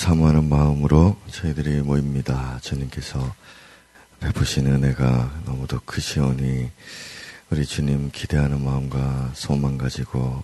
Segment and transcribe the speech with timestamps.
[0.00, 2.58] 사모하는 마음으로 저희들이 모입니다.
[2.62, 3.34] 주님께서
[4.18, 6.70] 베푸신 은혜가 너무도 크시오니
[7.50, 10.42] 우리 주님 기대하는 마음과 소망 가지고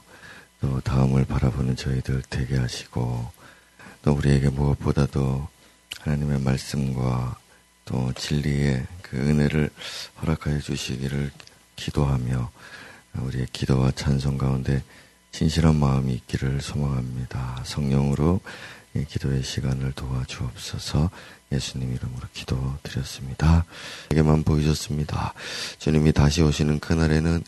[0.61, 3.31] 또 다음을 바라보는 저희들 되게 하시고
[4.03, 5.49] 또 우리에게 무엇보다도
[6.01, 7.39] 하나님의 말씀과
[7.87, 9.71] 또 진리의 그 은혜를
[10.21, 11.31] 허락하여 주시기를
[11.77, 12.51] 기도하며
[13.21, 14.83] 우리의 기도와 찬송 가운데
[15.33, 17.63] 진실한 마음이 있기를 소망합니다.
[17.65, 18.41] 성령으로
[19.05, 21.11] 기도의 시간을 도와주옵소서
[21.53, 23.65] 예수님 이름으로 기도드렸습니다.
[24.11, 25.35] 에게만 보이셨습니다.
[25.79, 27.43] 주님이 다시 오시는 그날에는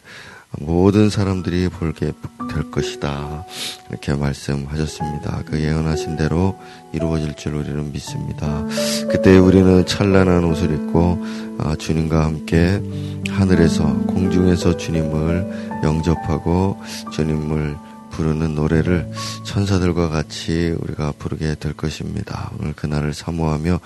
[0.60, 2.12] 모든 사람들이 볼게
[2.52, 3.44] 될 것이다.
[3.90, 5.42] 이렇게 말씀하셨습니다.
[5.44, 6.58] 그 예언하신 대로
[6.92, 8.64] 이루어질 줄 우리는 믿습니다.
[9.10, 11.24] 그때 우리는 찬란한 옷을 입고
[11.58, 12.80] 아, 주님과 함께
[13.28, 16.80] 하늘에서 공중에서 주님을 영접하고
[17.12, 17.76] 주님을
[18.18, 19.08] 부르는 노래를
[19.44, 22.50] 천사들과 같이 우리가 부르게 될 것입니다.
[22.58, 23.78] 오늘 그날을 사모하며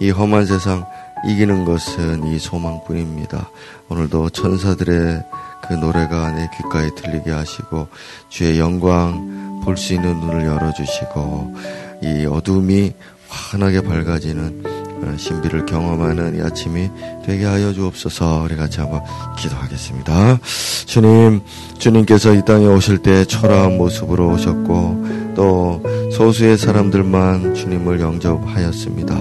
[0.00, 0.84] 이 험한 세상
[1.28, 3.48] 이기는 것은 이 소망뿐입니다.
[3.88, 5.22] 오늘도 천사들의
[5.68, 7.86] 그 노래가 내 귓가에 들리게 하시고
[8.28, 11.54] 주의 영광 볼 수 있는 눈을 열어주시고
[12.02, 12.92] 이 어둠이
[13.28, 14.62] 환하게 밝아지는
[15.16, 16.90] 신비를 경험하는 이 아침이
[17.24, 19.02] 되게 하여 주옵소서 우리 같이 한번
[19.38, 20.38] 기도하겠습니다.
[20.86, 21.42] 주님,
[21.78, 29.16] 주님께서 이 땅에 오실 때 초라한 모습으로 오셨고 또 소수의 사람들만 주님을 영접하였습니다.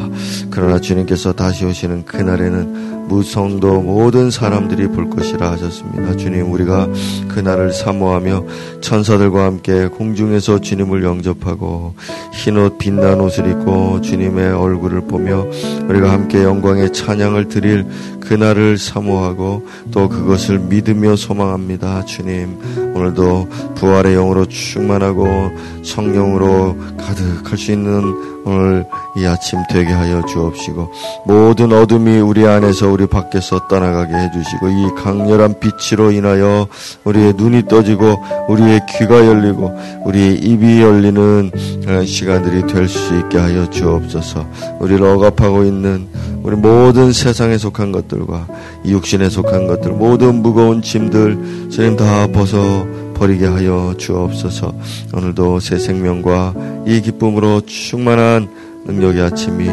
[0.49, 6.15] 그러나 주님께서 다시 오시는 그날에는 무성도 모든 사람들이 볼 것이라 하셨습니다.
[6.15, 6.87] 주님, 우리가
[7.27, 8.45] 그날을 사모하며
[8.81, 11.95] 천사들과 함께 공중에서 주님을 영접하고
[12.33, 15.45] 흰옷 빛난 옷을 입고 주님의 얼굴을 보며
[15.87, 17.85] 우리가 함께 영광의 찬양을 드릴
[18.21, 22.05] 그날을 사모하고 또 그것을 믿으며 소망합니다.
[22.05, 22.57] 주님,
[22.95, 25.51] 오늘도 부활의 영으로 충만하고
[25.83, 28.85] 성령으로 가득할 수 있는 오늘
[29.17, 30.91] 이 아침 되게 하여 주옵시고
[31.25, 36.65] 모든 어둠이 우리 안에서 우리 밖에서 떠나가게 해주시고 이 강렬한 빛으로 인하여
[37.03, 38.15] 우리의 눈이 떠지고
[38.47, 39.69] 우리의 귀가 열리고
[40.05, 41.51] 우리의 입이 열리는
[41.83, 44.47] 그런 시간들이 될 수 있게 하여 주옵소서
[44.79, 46.07] 우리를 억압하고 있는
[46.41, 48.47] 우리 모든 세상에 속한 것들과
[48.85, 52.85] 이 육신에 속한 것들 모든 무거운 짐들 주님 다 벗어
[53.15, 54.73] 버리게 하여 주옵소서.
[55.13, 56.53] 오늘도 새 생명과
[56.85, 58.47] 이 기쁨으로 충만한
[58.85, 59.67] 능력의 아침이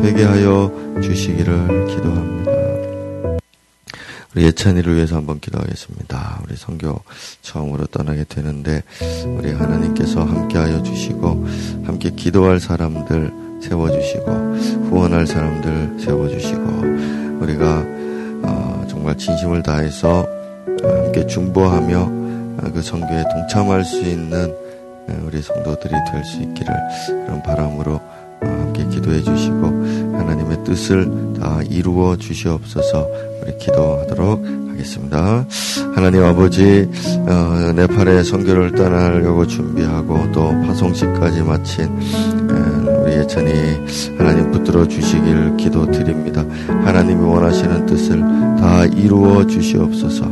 [0.00, 0.70] 되게 하여
[1.02, 2.52] 주시기를 기도합니다.
[4.34, 6.40] 우리 예찬이를 위해서 한번 기도하겠습니다.
[6.44, 7.00] 우리 성교
[7.42, 8.82] 처음으로 떠나게 되는데
[9.26, 11.46] 우리 하나님께서 함께하여 주시고
[11.84, 13.30] 함께 기도할 사람들
[13.62, 14.30] 세워주시고
[14.88, 16.62] 후원할 사람들 세워주시고
[17.40, 17.84] 우리가
[18.44, 20.26] 어, 정말 진심을 다해서
[20.82, 22.22] 함께 중보하며
[22.62, 24.52] 아, 그 성교에 동참할 수 있는
[25.08, 26.74] 아, 우리 성도들이 될 수 있기를
[27.06, 28.00] 그런 바람으로
[28.42, 29.81] 아, 함께 기도해 주시고
[30.64, 33.08] 뜻을 다 이루어 주시옵소서
[33.42, 35.46] 우리 기도하도록 하겠습니다.
[35.94, 36.88] 하나님 아버지
[37.28, 41.88] 어, 네팔에 성교를 떠나려고 준비하고 또 파송식까지 마친
[43.02, 43.52] 우리 예찬이
[44.16, 46.44] 하나님 붙들어 주시길 기도드립니다.
[46.68, 50.24] 하나님이 원하시는 뜻을 다 이루어 주시옵소서.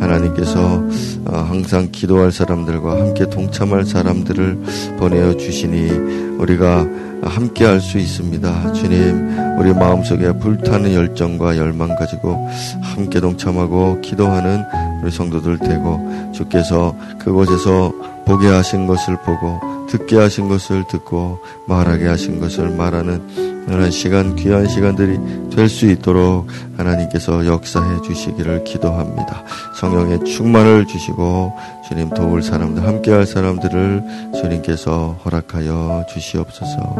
[0.00, 0.84] 하나님께서
[1.24, 4.58] 어, 항상 기도할 사람들과 함께 동참할 사람들을
[4.98, 6.86] 보내어 주시니 우리가
[7.22, 8.72] 함께 할 수 있습니다.
[8.74, 12.48] 주님, 우리 마음속에 불타는 열정과 열망 가지고
[12.82, 14.64] 함께 동참하고 기도하는
[15.02, 16.00] 우리 성도들 되고
[16.32, 17.92] 주께서 그곳에서
[18.26, 24.68] 보게 하신 것을 보고 듣게 하신 것을 듣고 말하게 하신 것을 말하는 그런 시간, 귀한
[24.68, 25.18] 시간들이
[25.50, 29.42] 될 수 있도록 하나님께서 역사해 주시기를 기도합니다.
[29.80, 31.52] 성령의 충만을 주시고
[31.88, 34.02] 주님 도울 사람들, 함께할 사람들을
[34.40, 36.96] 주님께서 허락하여 주시옵소서.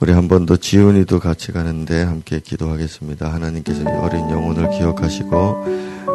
[0.00, 3.32] 우리 한 번 더 지훈이도 같이 가는데 함께 기도하겠습니다.
[3.32, 5.64] 하나님께서 어린 영혼을 기억하시고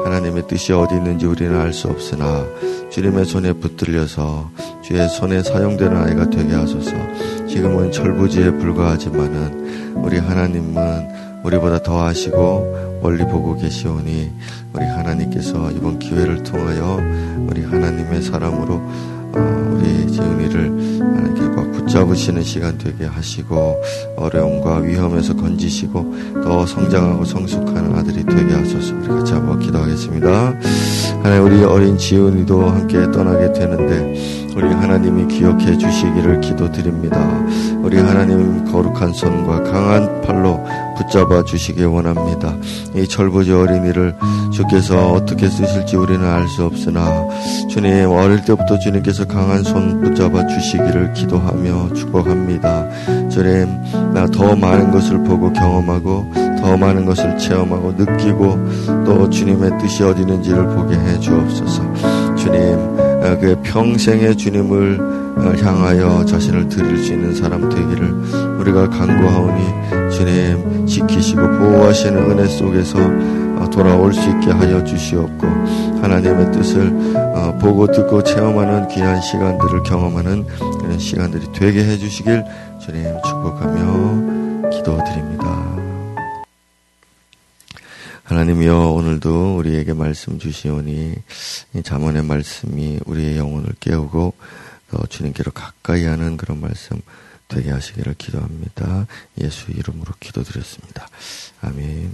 [0.06, 2.46] 하나님의 뜻이 어디 있는지 우리는 알 수 없으나
[2.90, 4.50] 주님의 손에 붙들려서
[4.88, 6.92] 주의 손에 사용되는 아이가 되게 하소서.
[7.46, 14.32] 지금은 철부지에 불과하지만은 우리 하나님은 우리보다 더 하시고 멀리 보고 계시오니
[14.72, 17.02] 우리 하나님께서 이번 기회를 통하여
[17.50, 21.48] 우리 하나님의 사람으로 어, 우리 지은이를 하나님께
[21.88, 23.82] 붙잡으시는 시간 되게 하시고
[24.18, 26.14] 어려움과 위험에서 건지시고
[26.44, 30.54] 더 성장하고 성숙하는 아들이 되게 하소서 우리 같이 한번 기도하겠습니다.
[31.24, 37.20] 하나님 우리 어린 지은이도 함께 떠나게 되는데 우리 하나님이 기억해 주시기를 기도드립니다.
[37.82, 40.60] 우리 하나님 거룩한 손과 강한 팔로
[40.98, 42.56] 붙잡아 주시기 원합니다.
[42.96, 44.16] 이 철부지 어린이를
[44.52, 47.28] 주께서 어떻게 쓰실지 우리는 알 수 없으나
[47.70, 53.30] 주님 어릴 때부터 주님께서 강한 손 붙잡아 주시기를 기도하며 축복합니다.
[53.30, 53.68] 주님
[54.14, 60.22] 나 더 많은 것을 보고 경험하고 더 많은 것을 체험하고 느끼고 또 주님의 뜻이 어디
[60.22, 61.82] 있는지를 보게 해 주옵소서.
[62.36, 62.98] 주님
[63.42, 65.00] 그 평생의 주님을
[65.38, 72.98] 어, 향하여 자신을 드릴 수 있는 사람 되기를 우리가 간구하오니 주님 지키시고 보호하시는 은혜 속에서
[73.00, 75.48] 어, 돌아올 수 있게 하여 주시옵고
[76.02, 80.46] 하나님의 뜻을 어, 보고 듣고 체험하는 귀한 시간들을 경험하는
[80.80, 82.44] 그런 시간들이 되게 해 주시길
[82.80, 85.78] 주님 축복하며 기도드립니다.
[88.24, 91.16] 하나님이여 오늘도 우리에게 말씀 주시오니
[91.76, 94.34] 이 잠언의 말씀이 우리의 영혼을 깨우고
[94.92, 97.02] 더 주님께로 가까이 하는 그런 말씀
[97.48, 99.08] 되게 하시기를 기도합니다.
[99.40, 101.08] 예수 이름으로 기도드렸습니다.
[101.62, 102.14] 아멘.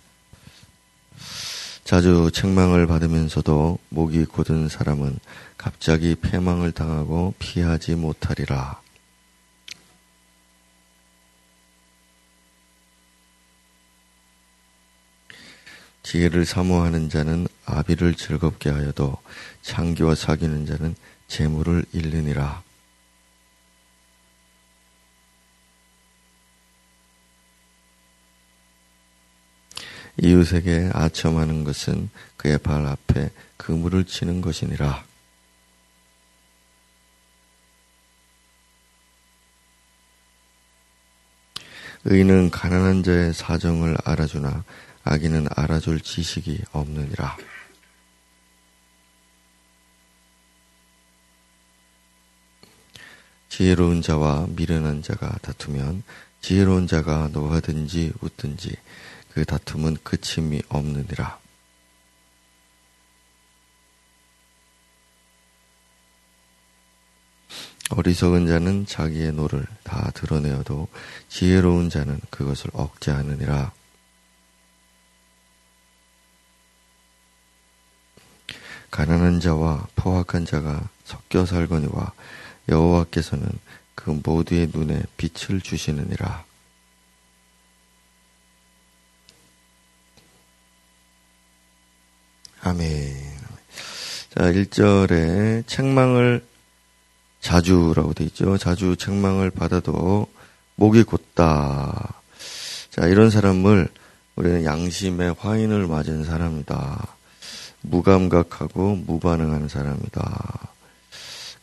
[1.84, 5.20] 자주 책망을 받으면서도 목이 곧은 사람은
[5.58, 8.82] 갑자기 패망을 당하고 피하지 못하리라.
[16.08, 19.18] 지혜를 사모하는 자는 아비를 즐겁게 하여도
[19.62, 20.96] 창기와 사귀는 자는
[21.28, 22.64] 재물을 잃느니라.
[30.24, 35.04] 이웃에게 아첨하는 것은 그의 발 앞에 그물을 치는 것이니라.
[42.06, 44.64] 의는 가난한 자의 사정을 알아주나
[45.08, 47.38] 악인은 알아줄 지식이 없느니라.
[53.50, 56.04] 지혜로운 자와 미련한 자가 다투면
[56.42, 58.76] 지혜로운 자가 노하든지 웃든지
[59.32, 61.40] 그 다툼은 그침이 없느니라.
[67.90, 70.88] 어리석은 자는 자기의 노를 다 드러내어도
[71.30, 73.72] 지혜로운 자는 그것을 억제하느니라.
[78.92, 82.14] 가난한 자와 포악한 자가 섞여 살거니와
[82.70, 83.48] 여호와께서는
[83.96, 86.46] 그 모두의 눈에 빛을 주시느니라.
[92.62, 93.38] 아멘.
[94.34, 96.46] 자, 1절에 책망을
[97.40, 98.58] 자주라고 돼 있죠.
[98.58, 100.28] 자주 책망을 받아도
[100.76, 102.22] 목이 곧다.
[102.90, 103.88] 자, 이런 사람을
[104.36, 107.17] 우리는 양심의 화인을 맞은 사람이다.
[107.90, 110.70] 무감각하고 무반응하는 사람이다.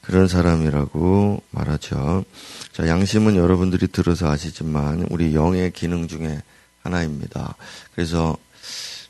[0.00, 2.24] 그런 사람이라고 말하죠.
[2.72, 6.42] 자, 양심은 여러분들이 들어서 아시지만 우리 영의 기능 중에
[6.82, 7.56] 하나입니다.
[7.94, 8.36] 그래서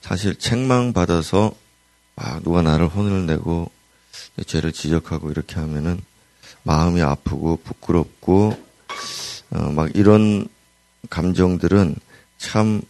[0.01, 1.55] 사실 책망받아서
[2.17, 3.71] 막 누가 나를 혼을 내고
[4.47, 6.01] 죄를 지적하고 이렇게 하면은
[6.63, 8.57] 마음이 아프고 부끄럽고
[9.51, 10.47] 어, 막 이런
[11.11, 11.97] 감정들은
[12.39, 12.83] 참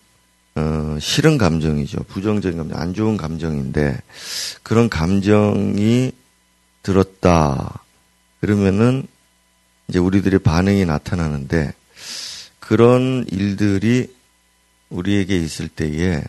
[0.57, 2.05] 어, 싫은 감정이죠.
[2.05, 4.01] 부정적인 감정, 안 좋은 감정인데
[4.63, 6.13] 그런 감정이
[6.83, 7.83] 들었다.
[8.41, 9.07] 그러면은
[9.89, 11.73] 이제 우리들의 반응이 나타나는데
[12.61, 14.15] 그런 일들이
[14.91, 16.23] 우리에게 있을 때에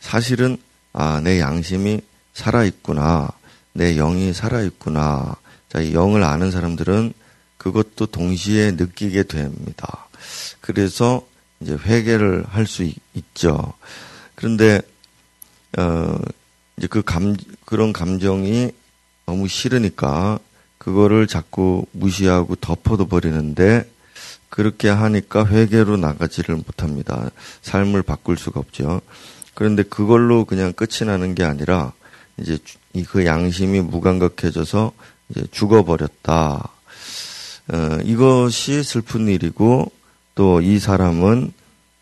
[0.00, 0.58] 사실은
[0.92, 2.00] 아, 내 양심이
[2.34, 3.30] 살아있구나.
[3.72, 5.36] 내 영이 살아있구나.
[5.68, 7.12] 자, 이 영을 아는 사람들은
[7.56, 10.08] 그것도 동시에 느끼게 됩니다.
[10.60, 11.26] 그래서
[11.60, 13.72] 이제 회개를 할 수 있죠.
[14.34, 14.80] 그런데,
[15.76, 16.18] 어,
[16.76, 18.70] 이제 그 감, 그런 감정이
[19.26, 20.38] 너무 싫으니까
[20.78, 23.90] 그거를 자꾸 무시하고 덮어둬 버리는데
[24.48, 27.30] 그렇게 하니까 회개로 나가지를 못합니다.
[27.62, 29.02] 삶을 바꿀 수가 없죠.
[29.54, 31.92] 그런데 그걸로 그냥 끝이 나는 게 아니라
[32.38, 32.58] 이제
[33.10, 34.92] 그 양심이 무감각해져서
[35.28, 36.70] 이제 죽어버렸다.
[37.70, 39.92] 어, 이것이 슬픈 일이고
[40.38, 41.52] 또 이 사람은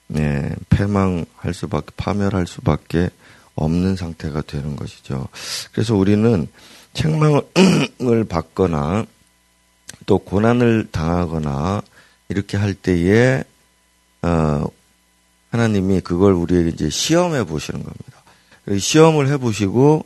[0.08, 3.08] 네, 패망할 수밖에 파멸할 수밖에
[3.54, 5.26] 없는 상태가 되는 것이죠.
[5.72, 6.46] 그래서 우리는
[6.92, 9.06] 책망을 받거나
[10.04, 11.80] 또 고난을 당하거나
[12.28, 13.42] 이렇게 할 때에
[14.20, 14.66] 어,
[15.50, 18.22] 하나님이 그걸 우리에게 이제 시험해 보시는 겁니다.
[18.78, 20.04] 시험을 해 보시고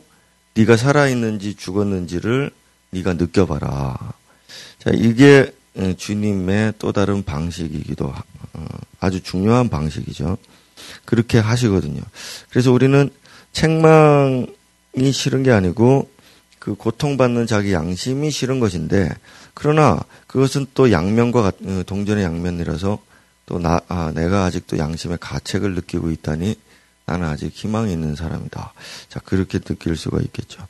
[0.53, 2.51] 네가 살아 있는지 죽었는지를
[2.91, 3.97] 네가 느껴봐라.
[4.79, 5.53] 자, 이게
[5.97, 8.13] 주님의 또 다른 방식이기도
[8.53, 8.65] 어,
[8.99, 10.37] 아주 중요한 방식이죠.
[11.05, 12.01] 그렇게 하시거든요.
[12.49, 13.09] 그래서 우리는
[13.53, 14.47] 책망이
[15.11, 16.09] 싫은 게 아니고
[16.59, 19.09] 그 고통받는 자기 양심이 싫은 것인데
[19.53, 22.99] 그러나 그것은 또 양면과 어, 동전의 양면이라서
[23.47, 26.55] 또 나, 아, 내가 아직도 양심의 가책을 느끼고 있다니
[27.05, 28.73] 나는 아직 희망이 있는 사람이다.
[29.09, 30.65] 자, 그렇게 느낄 수가 있겠죠.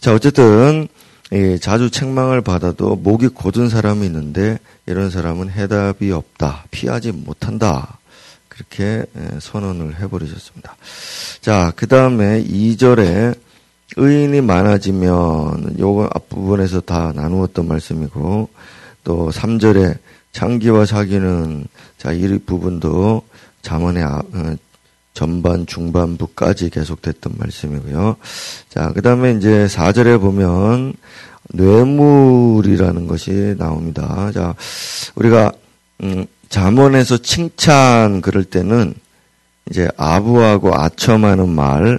[0.00, 0.88] 자, 어쨌든,
[1.32, 6.64] 예, 자주 책망을 받아도 목이 곧은 사람이 있는데 이런 사람은 해답이 없다.
[6.70, 7.98] 피하지 못한다.
[8.48, 10.76] 그렇게 예, 선언을 해버리셨습니다.
[11.40, 13.36] 자, 그 다음에 2절에
[13.96, 18.48] 의인이 많아지면 요거 앞부분에서 다 나누었던 말씀이고
[19.04, 19.98] 또 3절에
[20.32, 21.66] 장기와 사기는
[21.96, 23.22] 자, 이 부분도
[23.62, 24.56] 잠언의 아, 어,
[25.14, 28.16] 전반 중반부까지 계속됐던 말씀이고요.
[28.68, 30.94] 자, 그다음에 이제 4절에 보면
[31.50, 34.30] 뇌물이라는 것이 나옵니다.
[34.32, 34.54] 자,
[35.14, 35.52] 우리가
[36.02, 38.94] 음, 잠언에서 칭찬 그럴 때는
[39.70, 41.98] 이제 아부하고 아첨하는 말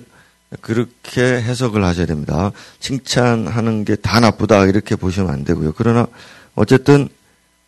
[0.62, 2.52] 그렇게 해석을 하셔야 됩니다.
[2.80, 5.74] 칭찬하는 게 다 나쁘다 이렇게 보시면 안 되고요.
[5.76, 6.06] 그러나
[6.54, 7.08] 어쨌든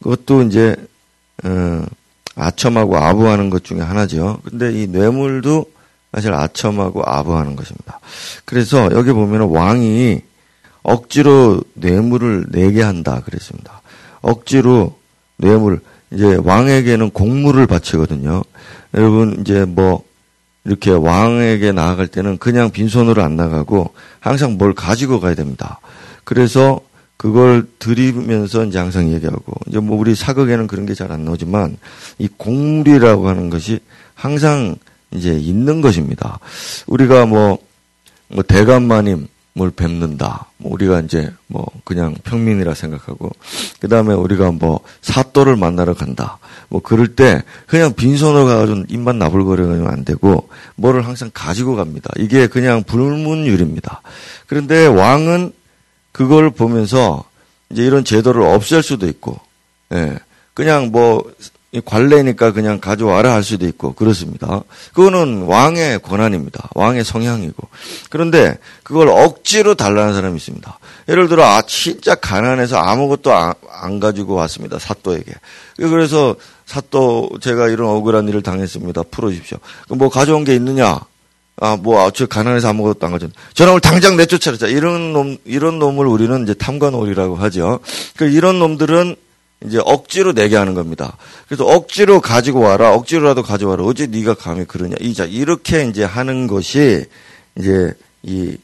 [0.03, 0.75] 그것도 이제
[1.43, 1.85] 어,
[2.38, 4.39] 아첨하고 아부하는 것 중에 하나죠.
[4.44, 5.65] 근데 이 뇌물도
[6.13, 8.00] 사실 아첨하고 아부하는 것입니다.
[8.46, 10.22] 그래서 여기 보면 왕이
[10.84, 13.82] 억지로 뇌물을 내게 한다 그랬습니다.
[14.22, 14.96] 억지로
[15.38, 18.44] 뇌물 이제 왕에게는 공물을 바치거든요.
[18.94, 20.03] 여러분 이제 뭐
[20.63, 25.79] 이렇게 왕에게 나아갈 때는 그냥 빈손으로 안 나가고 항상 뭘 가지고 가야 됩니다.
[26.24, 26.82] 그래서
[27.17, 31.77] 그걸 드리면서 이제 항상 얘기하고 이제 뭐 우리 사극에는 그런 게 잘 안 나오지만
[32.19, 33.79] 이 공물이라고 하는 것이
[34.13, 34.75] 항상
[35.12, 36.39] 이제 있는 것입니다.
[36.86, 37.57] 우리가 뭐,
[38.27, 40.45] 뭐 대감마님 뭘 뵙는다.
[40.57, 43.31] 뭐 우리가 이제 뭐 그냥 평민이라 생각하고
[43.79, 46.38] 그 다음에 우리가 뭐 사또를 만나러 간다.
[46.69, 52.12] 뭐 그럴 때 그냥 빈손으로 가가지고 입만 나불거리면 안 되고 뭐를 항상 가지고 갑니다.
[52.17, 54.01] 이게 그냥 불문율입니다.
[54.45, 55.53] 그런데 왕은
[56.17, 57.24] 그걸 보면서
[57.69, 59.39] 이제 이런 제도를 없앨 수도 있고,
[59.93, 60.17] 예.
[60.55, 61.24] 그냥 뭐
[61.86, 64.63] 관례니까 그냥 가져와라 할 수도 있고 그렇습니다.
[64.93, 66.69] 그거는 왕의 권한입니다.
[66.74, 67.67] 왕의 성향이고.
[68.09, 70.79] 그런데 그걸 억지로 달라는 사람이 있습니다.
[71.09, 74.79] 예를 들어 아 진짜 가난해서 아무것도 안, 안 가지고 왔습니다.
[74.79, 75.33] 사또에게.
[75.75, 79.03] 그래서 사또 제가 이런 억울한 일을 당했습니다.
[79.12, 79.59] 풀어주십시오.
[79.89, 81.00] 뭐 가져온 게 있느냐?
[81.59, 83.33] 아, 뭐, 아, 저 가난해서 아무것도 안 가졌네.
[83.53, 84.57] 저놈을 당장 내쫓아라.
[84.67, 87.79] 이런 놈, 이런 놈을 우리는 이제 탐관오리라고 하죠.
[88.15, 89.15] 그 이런 놈들은
[89.65, 91.17] 이제 억지로 내게 하는 겁니다.
[91.47, 93.83] 그래서 억지로 가지고 와라, 억지로라도 가져와라.
[93.83, 94.95] 어제 네가 감히 그러냐.
[94.99, 97.05] 이자 이렇게 이제 하는 것이
[97.57, 98.55] 이제 이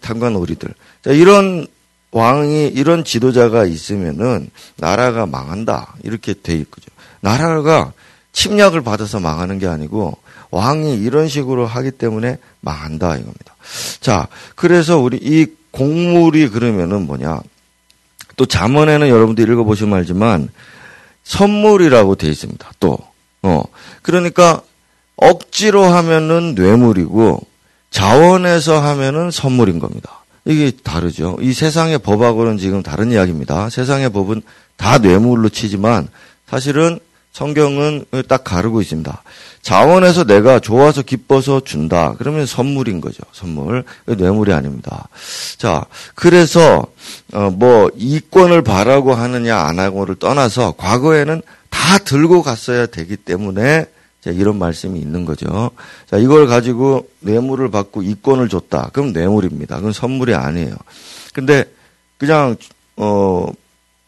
[0.00, 0.68] 탐관오리들.
[1.04, 1.68] 자, 이런
[2.10, 5.94] 왕이 이런 지도자가 있으면은 나라가 망한다.
[6.02, 6.88] 이렇게 돼 있거죠.
[7.20, 7.92] 나라가
[8.32, 10.16] 침략을 받아서 망하는 게 아니고
[10.52, 13.56] 왕이 이런 식으로 하기 때문에 망한다 이겁니다.
[14.00, 17.40] 자, 그래서 우리 이 공물이 그러면은 뭐냐?
[18.36, 20.50] 또 잠언에는 여러분들 읽어 보시면 알지만
[21.24, 22.70] 선물이라고 되어 있습니다.
[22.78, 22.98] 또
[23.42, 23.64] 어.
[24.02, 24.62] 그러니까
[25.16, 27.40] 억지로 하면은 뇌물이고
[27.90, 30.22] 자원에서 하면은 선물인 겁니다.
[30.44, 31.38] 이게 다르죠.
[31.40, 33.70] 이 세상의 법하고는 지금 다른 이야기입니다.
[33.70, 34.42] 세상의 법은
[34.76, 36.08] 다 뇌물로 치지만
[36.46, 36.98] 사실은
[37.32, 39.22] 성경은 딱 가르고 있습니다.
[39.62, 42.14] 자원에서 내가 좋아서 기뻐서 준다.
[42.18, 43.22] 그러면 선물인 거죠.
[43.32, 43.84] 선물.
[44.06, 45.08] 뇌물이 아닙니다.
[45.56, 46.86] 자, 그래서
[47.32, 53.86] 어뭐 이권을 바라고 하느냐 안 하고를 떠나서 과거에는 다 들고 갔어야 되기 때문에
[54.26, 55.70] 이런 말씀이 있는 거죠.
[56.10, 58.90] 자, 이걸 가지고 뇌물을 받고 이권을 줬다.
[58.92, 59.76] 그럼 뇌물입니다.
[59.76, 60.74] 그건 선물이 아니에요.
[61.32, 61.64] 근데
[62.18, 62.56] 그냥
[62.96, 63.48] 어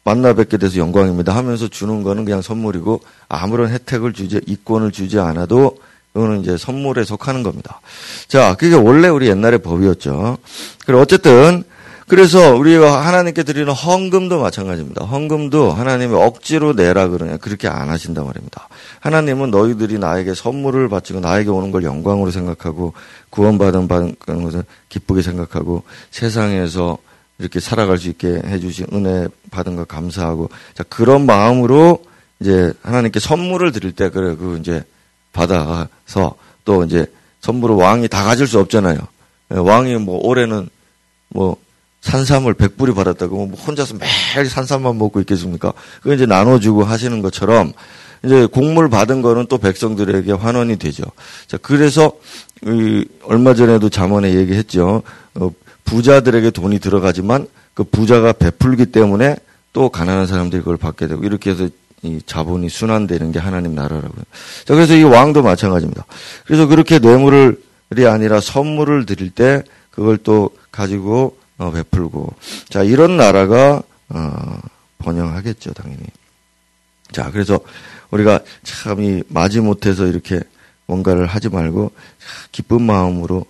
[0.05, 5.79] 만나 뵙게 돼서 영광입니다 하면서 주는 거는 그냥 선물이고 아무런 혜택을 주지 이권을 주지 않아도
[6.15, 7.81] 이거는 이제 선물에 속하는 겁니다.
[8.29, 10.39] 자, 그게 원래 우리 옛날의 법이었죠.
[10.87, 11.65] 그리고 어쨌든
[12.07, 15.07] 그래서 우리가 하나님께 드리는 헌금도 마찬가지입니다.
[15.07, 18.69] 헌금도 하나님이 억지로 내라 그러냐 그렇게 안 하신단 말입니다.
[19.01, 22.93] 하나님은 너희들이 나에게 선물을 바치고 나에게 오는 걸 영광으로 생각하고
[23.31, 26.99] 구원받은 받은 것을 기쁘게 생각하고 세상에서
[27.39, 32.05] 이렇게 살아갈 수 있게 해주신 은혜 받은 거 감사하고 자 그런 마음으로
[32.41, 34.85] 이제 하나님께 선물을 드릴 때 그래 그 이제
[35.33, 37.07] 받아서 또 이제
[37.41, 38.99] 선물을 왕이 다 가질 수 없잖아요.
[39.53, 40.69] 예, 왕이 뭐 올해는
[41.29, 41.57] 뭐
[42.01, 45.73] 산삼을 백불이 받았다고 뭐 혼자서 매일 산삼만 먹고 있겠습니까?
[46.03, 47.73] 그거 이제 나눠주고 하시는 것처럼
[48.25, 51.05] 이제 곡물 받은 거는 또 백성들에게 환원이 되죠.
[51.47, 52.13] 자, 그래서
[53.25, 55.03] 얼마 전에도 잠언에 얘기했죠.
[55.85, 59.37] 어, 부자들에게 돈이 들어가지만 그 부자가 베풀기 때문에
[59.73, 61.69] 또 가난한 사람들이 그걸 받게 되고 이렇게 해서
[62.03, 64.25] 이 자본이 순환되는 게 하나님 나라라고요.
[64.65, 66.05] 자, 그래서 이 왕도 마찬가지입니다.
[66.47, 72.35] 그래서 그렇게 뇌물이 아니라 선물을 드릴 때 그걸 또 가지고 어, 베풀고
[72.69, 74.59] 자 이런 나라가 어,
[74.99, 76.03] 번영하겠죠 당연히.
[77.13, 77.61] 자 그래서
[78.11, 80.41] 우리가 참 이 마지못해서 이렇게
[80.87, 81.93] 뭔가를 하지 말고
[82.53, 83.47] 기쁜 마음으로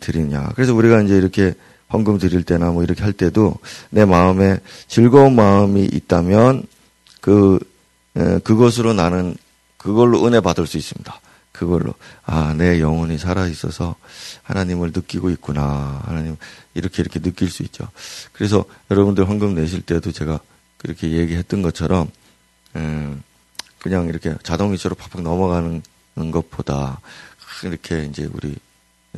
[0.00, 0.50] 드리냐.
[0.54, 1.54] 그래서 우리가 이제 이렇게
[1.92, 3.56] 헌금 드릴 때나 뭐 이렇게 할 때도
[3.90, 4.58] 내 마음에
[4.88, 6.64] 즐거운 마음이 있다면
[7.20, 7.58] 그
[8.16, 9.36] 에, 그것으로 나는
[9.76, 11.20] 그걸로 은혜 받을 수 있습니다.
[11.52, 11.94] 그걸로
[12.24, 13.96] 아 내 영혼이 살아 있어서
[14.42, 16.36] 하나님을 느끼고 있구나 하나님
[16.74, 17.88] 이렇게 이렇게 느낄 수 있죠.
[18.32, 20.40] 그래서 여러분들 헌금 내실 때도 제가
[20.78, 22.10] 그렇게 얘기했던 것처럼
[22.76, 23.22] 음,
[23.78, 25.82] 그냥 이렇게 자동이체로 팍팍 넘어가는
[26.30, 27.00] 것보다
[27.64, 28.56] 이렇게 이제 우리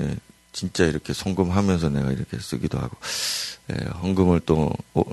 [0.01, 0.17] 예,
[0.55, 2.97] 진짜 이렇게 송금하면서 내가 이렇게 쓰기도 하고
[3.73, 5.05] 예, 헌금을 또 오,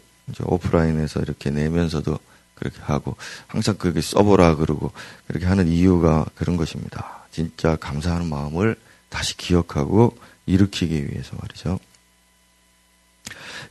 [0.43, 2.17] 오프라인에서 이렇게 내면서도
[2.55, 3.17] 그렇게 하고
[3.48, 4.91] 항상 그렇게 써보라 그러고
[5.27, 7.25] 그렇게 하는 이유가 그런 것입니다.
[7.31, 8.75] 진짜 감사하는 마음을
[9.10, 11.79] 다시 기억하고 일으키기 위해서 말이죠.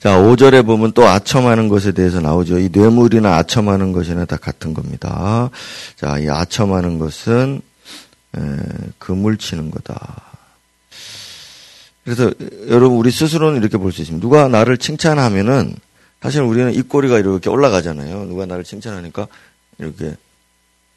[0.01, 2.59] 자, 5절에 보면 또 아첨하는 것에 대해서 나오죠.
[2.59, 5.51] 이 뇌물이나 아첨하는 것이나 다 같은 겁니다.
[5.97, 7.61] 자, 이 아첨하는 것은
[8.37, 8.41] 에,
[8.99, 10.30] 금을 치는 거다.
[12.05, 12.33] 그래서
[12.69, 14.25] 여러분 우리 스스로는 이렇게 볼 수 있습니다.
[14.25, 15.77] 누가 나를 칭찬하면은
[16.23, 18.25] 사실 우리는 입꼬리가 이렇게 올라가잖아요.
[18.27, 19.27] 누가 나를 칭찬하니까
[19.79, 20.17] 이렇게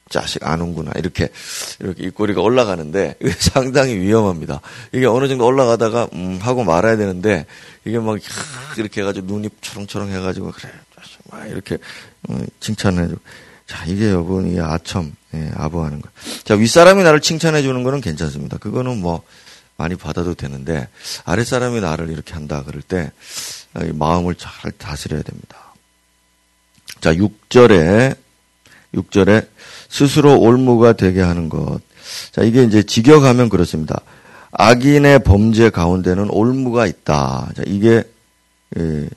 [0.09, 1.29] 자식 아는구나 이렇게
[1.79, 4.61] 이렇게 입꼬리가 올라가는데 이게 상당히 위험합니다.
[4.91, 7.45] 이게 어느 정도 올라가다가 음 하고 말아야 되는데
[7.85, 8.17] 이게 막
[8.77, 10.71] 이렇게 해가지고 눈이 초롱초롱 해가지고 그래
[11.31, 11.77] 막 이렇게
[12.29, 13.19] 어, 칭찬해주고
[13.65, 16.09] 자 이게 여러분 이 아첨 예, 아부하는 거.
[16.43, 18.57] 자 윗사람이 나를 칭찬해 주는 거는 괜찮습니다.
[18.57, 19.23] 그거는 뭐
[19.77, 20.87] 많이 받아도 되는데
[21.25, 23.11] 아랫사람이 나를 이렇게 한다 그럴 때
[23.93, 25.57] 마음을 잘 다스려야 됩니다.
[27.01, 28.15] 자 6절에
[28.95, 29.47] 6절에
[29.89, 31.79] 스스로 올무가 되게 하는 것.
[32.31, 34.01] 자, 이게 이제 직역하면 그렇습니다.
[34.51, 37.49] 악인의 범죄 가운데는 올무가 있다.
[37.55, 38.03] 자, 이게
[38.77, 39.07] 예,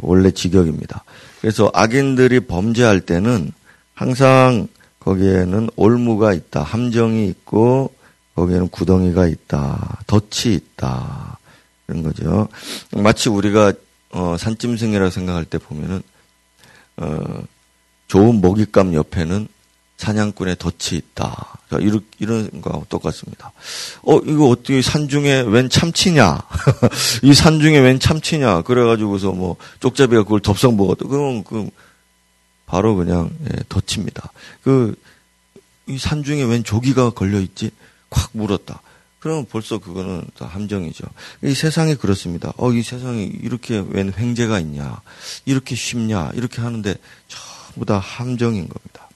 [0.00, 1.04] 원래 직역입니다.
[1.40, 3.52] 그래서 악인들이 범죄할 때는
[3.94, 4.68] 항상
[5.00, 6.62] 거기에는 올무가 있다.
[6.62, 7.92] 함정이 있고
[8.34, 9.98] 거기에는 구덩이가 있다.
[10.06, 11.38] 덫이 있다.
[11.86, 12.48] 그런 거죠.
[12.92, 13.72] 마치 우리가
[14.10, 16.02] 어, 산짐승이라고 생각할 때 보면은
[16.96, 17.42] 어,
[18.08, 19.48] 좋은 먹잇감 옆에는
[19.96, 21.58] 사냥꾼의 덫이 있다.
[21.80, 23.52] 이런, 이런 거하고 똑같습니다.
[24.02, 26.38] 어, 이거 어떻게 산 중에 웬 참치냐?
[27.22, 28.62] 이 산 중에 웬 참치냐?
[28.62, 31.04] 그래가지고서 뭐, 쪽잡이가 그걸 덥석 먹었다.
[31.06, 31.68] 그건, 그,
[32.66, 34.32] 바로 그냥, 예, 덫입니다.
[34.62, 34.94] 그,
[35.86, 37.70] 이 산 중에 웬 조기가 걸려있지?
[38.10, 38.82] 콱 물었다.
[39.20, 41.06] 그러면 벌써 그거는 다 함정이죠.
[41.44, 42.52] 이 세상이 그렇습니다.
[42.56, 45.02] 어, 이 세상에 이렇게 웬 횡재가 있냐?
[45.44, 46.30] 이렇게 쉽냐?
[46.34, 46.94] 이렇게 하는데
[47.28, 49.08] 전부 다 함정인 겁니다.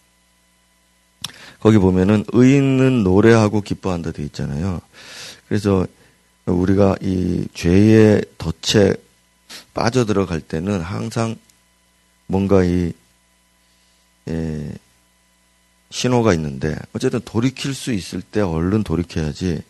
[1.59, 4.83] 거기 보면은 의인은 노래하고 기뻐한다 돼 있잖아요.
[5.49, 5.87] 그래서
[6.45, 8.95] 우리가 이 죄의 덫에
[9.73, 11.37] 빠져들어갈 때는 항상
[12.27, 12.93] 뭔가 이
[14.29, 14.73] 예,
[15.95, 19.63] 신호가 있는데 어쨌든 돌이킬 수 있을 때 얼른 돌이켜야지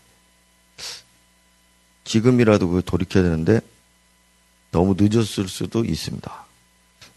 [2.04, 3.60] 지금이라도 그 돌이켜야 되는데
[4.70, 6.46] 너무 늦었을 수도 있습니다.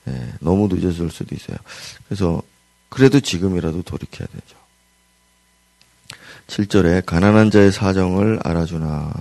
[0.09, 1.57] 예, 너무 늦었을 수도 있어요.
[2.05, 2.41] 그래서
[2.89, 4.57] 그래도 지금이라도 돌이켜야 되죠.
[6.47, 9.13] 7절에 가난한 자의 사정을 알아주나.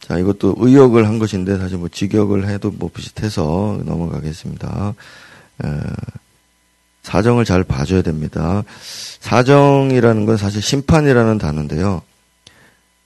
[0.00, 4.94] 자, 이것도 의역을 한 것인데 사실 뭐 직역을 해도 뭐 비슷해서 넘어가겠습니다.
[5.64, 5.68] 에,
[7.04, 8.64] 사정을 잘 봐줘야 됩니다.
[9.20, 12.02] 사정이라는 건 사실 심판이라는 단어인데요.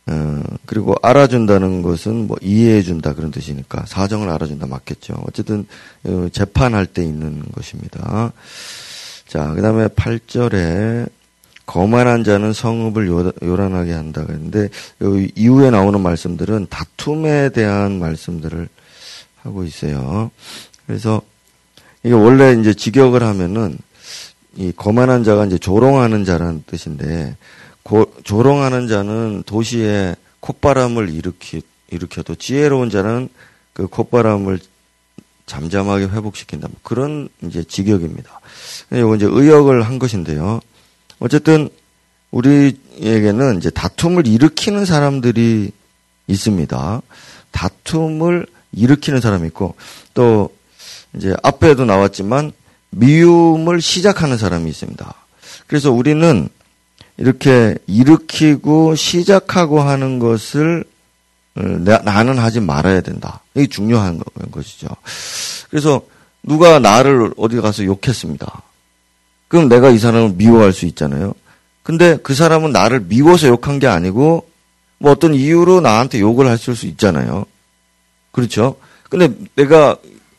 [0.07, 5.23] 어, 그리고 알아준다는 것은 뭐 이해해준다 그런 뜻이니까 사정을 알아준다 맞겠죠.
[5.27, 5.67] 어쨌든
[6.05, 8.33] 어, 재판할 때 있는 것입니다.
[9.27, 11.11] 자, 그 다음에 8절에
[11.67, 13.09] 거만한 자는 성읍을
[13.43, 14.71] 요란하게 한다 그랬는데
[15.35, 18.69] 이후에 나오는 말씀들은 다툼에 대한 말씀들을
[19.43, 20.31] 하고 있어요.
[20.87, 21.21] 그래서
[22.03, 23.77] 이게 원래 이제 직역을 하면은
[24.57, 27.37] 이 거만한 자가 이제 조롱하는 자라는 뜻인데
[27.83, 33.29] 고, 조롱하는 자는 도시에 콧바람을 일으키 일으켜도 지혜로운 자는
[33.73, 34.59] 그 콧바람을
[35.47, 36.69] 잠잠하게 회복시킨다.
[36.69, 38.41] 뭐 그런 이제 직역입니다.
[38.93, 40.61] 이거 이제 의역을 한 것인데요.
[41.19, 41.71] 어쨌든
[42.31, 45.73] 우리에게는 이제 다툼을 일으키는 사람들이
[46.27, 47.03] 있습니다.
[47.51, 49.75] 다툼을 일으키는 사람이 있고
[50.13, 50.51] 또
[51.17, 52.53] 이제 앞에도 나왔지만
[52.90, 55.14] 미움을 시작하는 사람이 있습니다.
[55.66, 56.48] 그래서 우리는
[57.16, 60.85] 이렇게 일으키고 시작하고 하는 것을
[61.57, 63.40] 어, 나는 하지 말아야 된다.
[63.55, 64.20] 이게 중요한
[64.51, 64.88] 것이죠.
[65.70, 66.03] 그래서
[66.42, 68.62] 누가 나를 어디 가서 욕했습니다.
[69.48, 71.35] 그럼 내가 이 사람을 미워할 수 있잖아요.
[71.83, 74.48] 근데 그 사람은 나를 미워서 욕한 게 아니고
[74.98, 77.46] 뭐 어떤 이유로 나한테 욕을 했을 수 있잖아요.
[78.31, 78.77] 그렇죠?
[79.09, 79.96] 근데 내가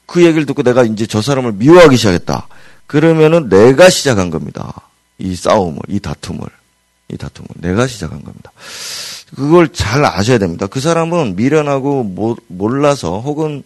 [0.09, 2.47] 그 얘기를 듣고 내가 이제 저 사람을 미워하기 시작했다.
[2.87, 4.73] 그러면은 내가 시작한 겁니다.
[5.19, 6.41] 이 싸움을, 이 다툼을.
[7.11, 7.47] 이 다툼을.
[7.55, 8.51] 내가 시작한 겁니다.
[9.35, 10.65] 그걸 잘 아셔야 됩니다.
[10.67, 12.03] 그 사람은 미련하고
[12.47, 13.63] 몰라서 혹은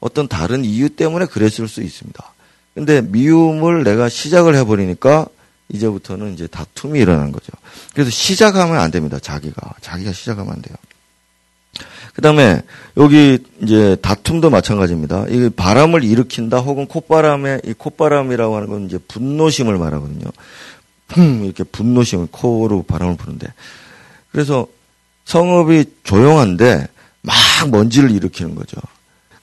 [0.00, 2.32] 어떤 다른 이유 때문에 그랬을 수 있습니다.
[2.74, 5.26] 근데 미움을 내가 시작을 해버리니까
[5.70, 7.50] 이제부터는 이제 다툼이 일어나는 거죠.
[7.94, 9.18] 그래서 시작하면 안 됩니다.
[9.18, 9.74] 자기가.
[9.80, 10.76] 자기가 시작하면 안 돼요.
[12.16, 12.62] 그 다음에
[12.96, 15.26] 여기 이제 다툼도 마찬가지입니다.
[15.28, 20.24] 이 바람을 일으킨다 혹은 콧바람에 이 콧바람이라고 하는 건 이제 분노심을 말하거든요.
[21.08, 23.46] 풍 이렇게 분노심을 코로 바람을 부는데
[24.32, 24.66] 그래서
[25.26, 26.88] 성읍이 조용한데
[27.20, 27.36] 막
[27.70, 28.78] 먼지를 일으키는 거죠.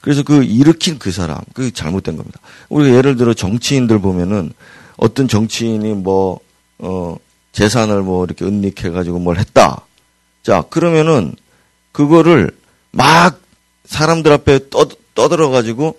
[0.00, 2.40] 그래서 그 일으킨 그 사람, 그 잘못된 겁니다.
[2.70, 4.52] 우리가 예를 들어 정치인들 보면은
[4.96, 6.40] 어떤 정치인이 뭐,
[6.78, 7.16] 어,
[7.52, 9.86] 재산을 뭐 이렇게 은닉해 가지고 뭘 했다.
[10.42, 11.34] 자, 그러면은
[11.92, 12.50] 그거를
[12.94, 13.40] 막
[13.86, 15.98] 사람들 앞에 떠, 떠들어가지고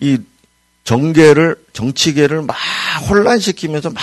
[0.00, 0.18] 이
[0.84, 2.56] 정계를, 정치계를 막
[3.08, 4.02] 혼란시키면서 막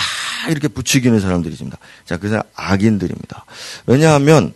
[0.50, 1.78] 이렇게 부추기는 사람들이 있습니다.
[2.04, 3.46] 자, 그 사람 악인들입니다.
[3.86, 4.52] 왜냐하면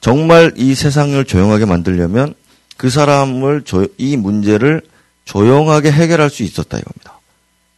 [0.00, 2.34] 정말 이 세상을 조용하게 만들려면
[2.76, 4.82] 그 사람을 조, 이 문제를
[5.24, 7.20] 조용하게 해결할 수 있었다 이겁니다.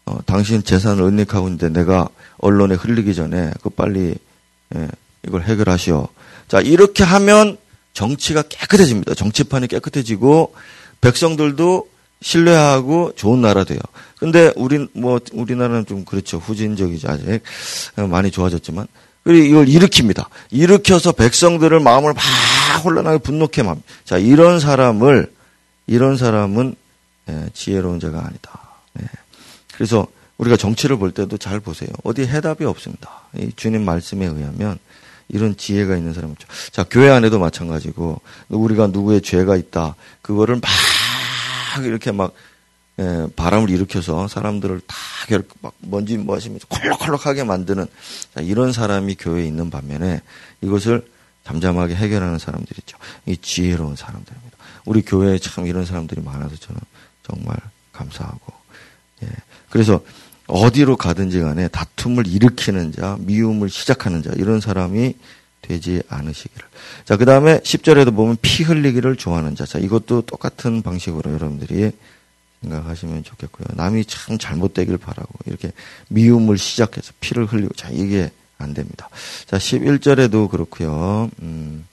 [0.06, 4.14] 어, 당신 재산을 은닉하고 있는데 내가 언론에 흘리기 전에 그 빨리
[4.74, 4.88] 예,
[5.26, 6.08] 이걸 해결하시오.
[6.48, 7.58] 자 이렇게 하면
[7.94, 9.14] 정치가 깨끗해집니다.
[9.14, 10.54] 정치판이 깨끗해지고
[11.00, 11.88] 백성들도
[12.20, 13.78] 신뢰하고 좋은 나라 돼요.
[14.18, 16.38] 근데 우리 뭐 우리나라는 좀 그렇죠.
[16.38, 17.09] 후진적이죠.
[17.09, 17.42] 아직
[18.09, 18.87] 많이 좋아졌지만
[19.22, 20.26] 그리고 이걸 일으킵니다.
[20.50, 22.22] 일으켜서 백성들을 마음을 막
[22.85, 23.87] 혼란하게 분노케 합니다.
[24.04, 25.33] 자 이런 사람을
[25.87, 26.74] 이런 사람은
[27.30, 28.61] 예, 지혜로운 자가 아니다.
[29.00, 29.07] 예.
[29.74, 30.07] 그래서
[30.38, 31.88] 우리가 정치를 볼 때도 잘 보세요.
[32.02, 33.22] 어디 해답이 없습니다.
[33.37, 34.78] 이 주님 말씀에 의하면
[35.28, 36.37] 이런 지혜가 있는 사람은
[36.72, 42.32] 자 교회 안에도 마찬가지고 우리가 누구의 죄가 있다 그거를 막 이렇게 막
[43.00, 44.96] 예, 바람을 일으켜서 사람들을 다
[45.60, 47.87] 막 먼지 뭐 하시면서 콜록콜록하게 만드는
[48.34, 50.20] 자, 이런 사람이 교회에 있는 반면에
[50.60, 51.06] 이것을
[51.44, 52.96] 잠잠하게 해결하는 사람들 있죠.
[53.26, 54.56] 이 지혜로운 사람들입니다.
[54.84, 56.80] 우리 교회에 참 이런 사람들이 많아서 저는
[57.22, 57.56] 정말
[57.92, 58.52] 감사하고
[59.22, 59.28] 예.
[59.70, 60.00] 그래서
[60.46, 65.14] 어디로 가든지 간에 다툼을 일으키는 자, 미움을 시작하는 자, 이런 사람이
[65.62, 66.66] 되지 않으시기를.
[67.04, 69.64] 자, 그 다음에 10절에도 보면 피 흘리기를 좋아하는 자.
[69.64, 71.92] 자, 이것도 똑같은 방식으로 여러분들이
[72.62, 73.68] 생각하시면 좋겠고요.
[73.74, 75.72] 남이 참 잘못되길 바라고 이렇게
[76.09, 79.09] 미움을 시작해서 피를 흘리고 자, 이게 안 됩니다.
[79.46, 81.30] 자, 11절에도 그렇고요.
[81.40, 81.87] 음,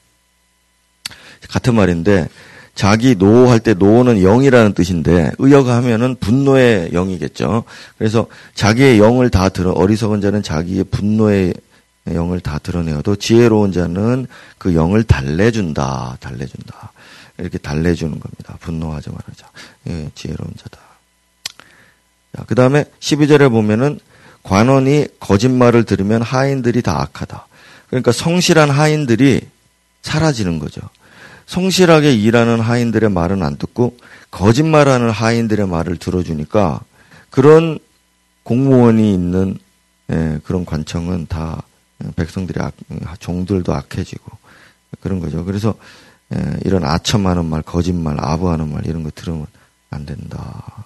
[1.50, 2.28] 같은 말인데
[2.76, 7.64] 자기 노할 때 노는 영이라는 뜻인데 의역하면은 분노의 영이겠죠.
[7.98, 11.54] 그래서 자기의 영을 다 드러 어리석은 자는 자기의 분노의
[12.14, 14.26] 영을 다 드러내어도 지혜로운 자는
[14.58, 16.18] 그 영을 달래준다.
[16.20, 16.92] 달래준다.
[17.38, 18.58] 이렇게 달래주는 겁니다.
[18.62, 19.48] 분노하지 말아자.
[19.90, 20.80] 예, 지혜로운 자다.
[22.36, 24.00] 자, 그 다음에 12절에 보면은
[24.44, 27.48] 관원이 거짓말을 들으면 하인들이 다 악하다.
[27.90, 29.42] 그러니까 성실한 하인들이
[30.02, 30.82] 사라지는 거죠.
[31.52, 33.98] 성실하게 일하는 하인들의 말은 안 듣고
[34.32, 36.80] 거짓말하는 하인들의 말을 들어주니까
[37.30, 37.78] 그런
[38.44, 39.58] 공무원이 있는
[40.12, 41.62] 예, 그런 관청은 다
[42.16, 42.74] 백성들이 악,
[43.20, 44.32] 종들도 악해지고
[45.02, 45.44] 그런 거죠.
[45.44, 45.76] 그래서
[46.34, 49.46] 예, 이런 아첨하는 말, 거짓말, 아부하는 말 이런 거 들으면
[49.90, 50.86] 안 된다.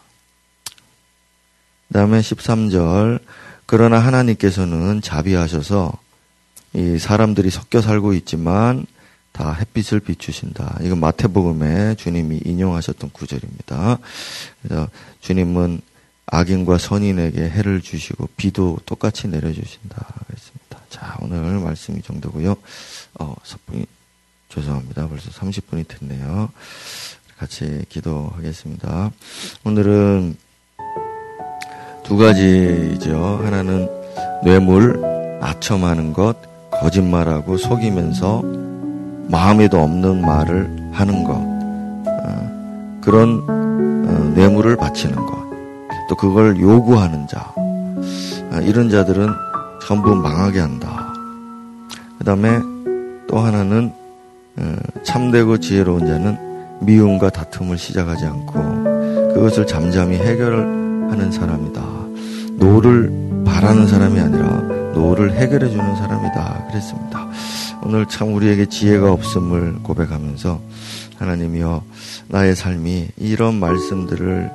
[1.89, 3.19] 그다음에 13절
[3.67, 5.93] 그러나 하나님께서는 자비하셔서
[6.73, 8.87] 이 사람들이 섞여 살고 있지만
[9.35, 10.79] 다 햇빛을 비추신다.
[10.81, 13.99] 이건 마태복음에 주님이 인용하셨던 구절입니다.
[14.61, 14.87] 그래서
[15.19, 15.81] 주님은
[16.27, 20.07] 악인과 선인에게 해를 주시고 비도 똑같이 내려주신다.
[20.27, 20.79] 그랬습니다.
[20.89, 22.55] 자, 오늘 말씀이 정도고요.
[23.19, 23.85] 어, 석분이
[24.47, 25.09] 죄송합니다.
[25.09, 26.49] 벌써 30분이 됐네요.
[27.37, 29.11] 같이 기도하겠습니다.
[29.65, 30.37] 오늘은
[32.05, 33.41] 두 가지죠.
[33.43, 33.89] 하나는
[34.45, 35.03] 뇌물,
[35.41, 36.37] 아첨하는 것,
[36.71, 38.74] 거짓말하고 속이면서
[39.27, 45.37] 마음에도 없는 말을 하는 것, 어, 그런 어, 뇌물을 바치는 것,
[46.09, 49.27] 또 그걸 요구하는 자, 어, 이런 자들은
[49.87, 51.13] 전부 망하게 한다.
[52.17, 52.59] 그 다음에
[53.27, 53.91] 또 하나는
[55.03, 56.37] 참되고 지혜로운 자는
[56.81, 58.53] 미움과 다툼을 시작하지 않고
[59.33, 61.81] 그것을 잠잠히 해결하는 사람이다.
[62.57, 63.11] 노를
[63.45, 64.47] 바라는 사람이 아니라
[64.93, 66.67] 노를 해결해 주는 사람이다.
[66.69, 67.27] 그랬습니다.
[67.83, 70.59] 오늘 참 우리에게 지혜가 없음을 고백하면서
[71.17, 71.83] 하나님이여
[72.27, 74.51] 나의 삶이 이런 말씀들을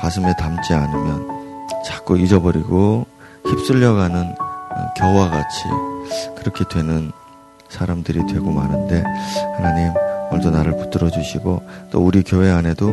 [0.00, 1.28] 가슴에 담지 않으면
[1.84, 3.06] 자꾸 잊어버리고
[3.44, 4.34] 휩쓸려가는
[4.96, 5.64] 겨와 같이
[6.36, 7.12] 그렇게 되는
[7.68, 9.02] 사람들이 되고 마는데
[9.56, 9.92] 하나님
[10.30, 12.88] 오늘도 나를 붙들어 주시고 또 우리 교회 안에도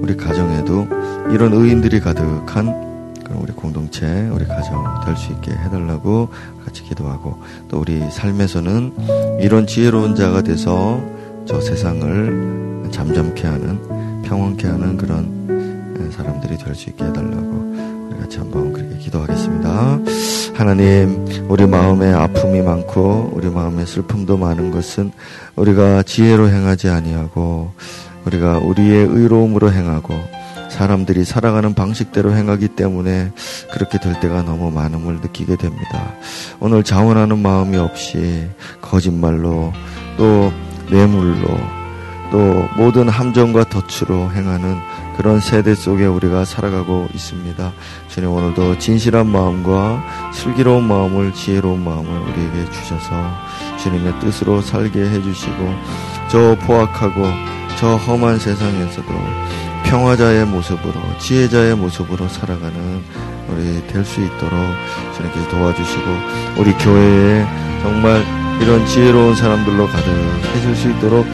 [0.00, 0.86] 우리 가정에도
[1.32, 2.89] 이런 의인들이 가득한
[3.30, 6.28] 그런 우리 공동체, 우리 가정 될 수 있게 해달라고
[6.64, 11.00] 같이 기도하고 또 우리 삶에서는 이런 지혜로운 자가 돼서
[11.46, 18.72] 저 세상을 잠잠케 하는 평온케 하는 그런 사람들이 될 수 있게 해달라고 우리 같이 한번
[18.72, 19.98] 그렇게 기도하겠습니다.
[20.54, 25.12] 하나님, 우리 마음에 아픔이 많고 우리 마음에 슬픔도 많은 것은
[25.56, 27.70] 우리가 지혜로 행하지 아니하고
[28.26, 30.14] 우리가 우리의 의로움으로 행하고
[30.70, 33.32] 사람들이 살아가는 방식대로 행하기 때문에
[33.72, 36.14] 그렇게 될 때가 너무 많음을 느끼게 됩니다.
[36.60, 38.48] 오늘 자원하는 마음이 없이
[38.80, 39.72] 거짓말로
[40.16, 40.52] 또
[40.90, 41.48] 뇌물로
[42.30, 44.78] 또 모든 함정과 덫으로 행하는
[45.16, 47.72] 그런 세대 속에 우리가 살아가고 있습니다.
[48.08, 50.02] 주님 오늘도 진실한 마음과
[50.32, 53.10] 슬기로운 마음을 지혜로운 마음을 우리에게 주셔서
[53.82, 55.74] 주님의 뜻으로 살게 해주시고
[56.30, 57.26] 저 포악하고
[57.78, 59.08] 저 험한 세상에서도
[59.84, 63.02] 평화자의 모습으로 지혜자의 모습으로 살아가는
[63.48, 64.52] 우리 될 수 있도록
[65.16, 66.04] 주님께서 도와주시고
[66.58, 67.44] 우리 교회에
[67.82, 68.24] 정말
[68.60, 71.26] 이런 지혜로운 사람들로 가득해질 수 있도록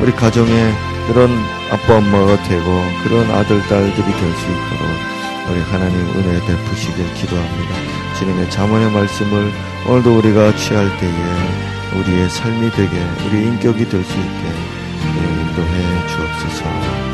[0.00, 0.72] 우리 가정에
[1.08, 1.30] 그런
[1.70, 2.64] 아빠 엄마가 되고
[3.04, 5.12] 그런 아들 딸들이 될 수 있도록
[5.50, 7.74] 우리 하나님 은혜 베푸시길 기도합니다.
[8.18, 9.50] 주님의 자문의 말씀을
[9.88, 12.90] 오늘도 우리가 취할 때에 우리의 삶이 되게
[13.26, 14.72] 우리 인격이 될 수 있게
[15.16, 17.11] 인도해 주옵소서.